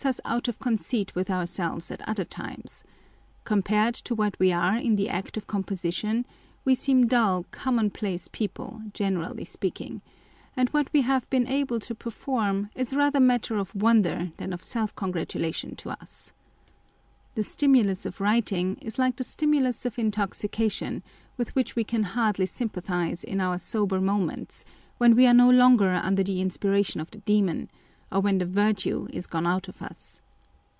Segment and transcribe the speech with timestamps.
[0.03, 2.83] 173 out of conceit with ourselves at other times:
[3.43, 6.25] compared to what we are in the act of composition,
[6.65, 10.01] we seem dull com monplace people, generally speaking;
[10.57, 14.63] and what we have been able to perform is rather matter of* wonder than of
[14.63, 16.31] self congratulation to us.
[17.35, 21.03] The stimulus of writing is like the stimulus of intoxication,
[21.37, 24.65] with which we can hardly sympathise in our sober moments,
[24.97, 27.69] when we are no longer under the inspiration of the demon,
[28.13, 30.21] or when the virtue is gone out of us.